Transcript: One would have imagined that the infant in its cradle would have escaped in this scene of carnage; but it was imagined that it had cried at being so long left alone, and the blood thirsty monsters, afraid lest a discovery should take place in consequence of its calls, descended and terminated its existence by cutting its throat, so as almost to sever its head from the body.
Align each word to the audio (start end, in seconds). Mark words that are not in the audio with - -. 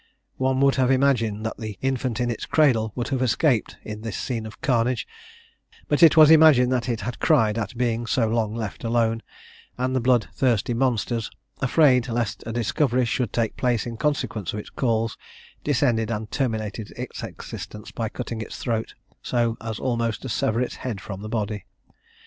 One 0.37 0.59
would 0.61 0.77
have 0.77 0.89
imagined 0.89 1.45
that 1.45 1.57
the 1.59 1.77
infant 1.79 2.19
in 2.19 2.31
its 2.31 2.47
cradle 2.47 2.91
would 2.95 3.09
have 3.09 3.21
escaped 3.21 3.77
in 3.83 4.01
this 4.01 4.17
scene 4.17 4.47
of 4.47 4.59
carnage; 4.59 5.07
but 5.87 6.01
it 6.01 6.17
was 6.17 6.31
imagined 6.31 6.71
that 6.71 6.89
it 6.89 7.01
had 7.01 7.19
cried 7.19 7.55
at 7.59 7.77
being 7.77 8.07
so 8.07 8.27
long 8.27 8.55
left 8.55 8.83
alone, 8.83 9.21
and 9.77 9.95
the 9.95 9.99
blood 9.99 10.27
thirsty 10.33 10.73
monsters, 10.73 11.29
afraid 11.61 12.07
lest 12.07 12.41
a 12.47 12.51
discovery 12.51 13.05
should 13.05 13.31
take 13.31 13.55
place 13.57 13.85
in 13.85 13.95
consequence 13.95 14.53
of 14.53 14.59
its 14.59 14.71
calls, 14.71 15.19
descended 15.63 16.09
and 16.09 16.31
terminated 16.31 16.91
its 16.97 17.21
existence 17.21 17.91
by 17.91 18.09
cutting 18.09 18.41
its 18.41 18.57
throat, 18.57 18.95
so 19.21 19.55
as 19.63 19.77
almost 19.77 20.23
to 20.23 20.29
sever 20.29 20.59
its 20.59 20.77
head 20.77 20.99
from 20.99 21.21
the 21.21 21.29
body. 21.29 21.65